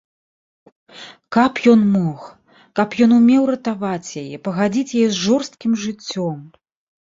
Каб 1.37 1.53
ён 1.73 1.81
мог, 1.97 2.19
каб 2.81 2.97
ён 3.09 3.15
умеў 3.19 3.43
ратаваць 3.53 4.09
яе, 4.25 4.43
пагадзіць 4.51 4.91
яе 4.97 5.07
з 5.09 5.15
жорсткім 5.31 5.71
жыццём! 5.87 6.37